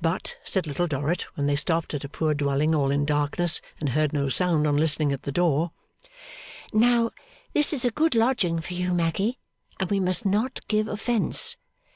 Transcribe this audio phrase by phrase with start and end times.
[0.00, 3.88] But, said Little Dorrit, when they stopped at a poor dwelling all in darkness, and
[3.88, 5.72] heard no sound on listening at the door,
[6.72, 7.10] 'Now,
[7.52, 9.38] this is a good lodging for you, Maggy,
[9.80, 11.56] and we must not give offence.